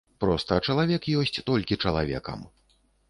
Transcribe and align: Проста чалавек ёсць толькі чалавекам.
Проста 0.23 0.55
чалавек 0.69 1.05
ёсць 1.19 1.37
толькі 1.51 1.77
чалавекам. 1.85 2.39